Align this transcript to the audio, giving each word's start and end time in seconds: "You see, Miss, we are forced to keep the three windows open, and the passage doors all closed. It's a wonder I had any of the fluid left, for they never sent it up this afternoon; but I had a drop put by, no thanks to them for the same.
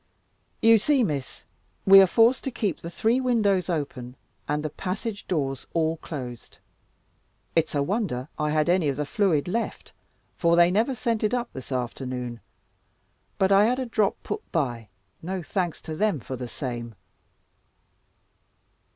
"You 0.63 0.79
see, 0.79 1.03
Miss, 1.03 1.43
we 1.85 2.01
are 2.01 2.07
forced 2.07 2.43
to 2.45 2.49
keep 2.49 2.79
the 2.79 2.89
three 2.89 3.21
windows 3.21 3.69
open, 3.69 4.15
and 4.47 4.65
the 4.65 4.71
passage 4.71 5.27
doors 5.27 5.67
all 5.75 5.97
closed. 5.97 6.57
It's 7.55 7.75
a 7.75 7.83
wonder 7.83 8.27
I 8.39 8.49
had 8.49 8.67
any 8.67 8.87
of 8.89 8.95
the 8.95 9.05
fluid 9.05 9.47
left, 9.47 9.91
for 10.35 10.55
they 10.55 10.71
never 10.71 10.95
sent 10.95 11.23
it 11.23 11.35
up 11.35 11.53
this 11.53 11.71
afternoon; 11.71 12.39
but 13.37 13.51
I 13.51 13.65
had 13.65 13.77
a 13.77 13.85
drop 13.85 14.15
put 14.23 14.41
by, 14.51 14.87
no 15.21 15.43
thanks 15.43 15.83
to 15.83 15.95
them 15.95 16.19
for 16.19 16.35
the 16.35 16.47
same. 16.47 16.95